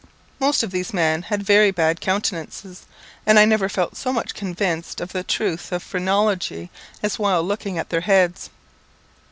[0.39, 2.87] Most of these men had very bad countenances,
[3.23, 6.71] and I never felt so much convinced of the truth of phrenology
[7.03, 8.49] as while looking at their heads.